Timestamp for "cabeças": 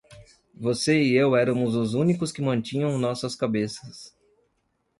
3.35-4.17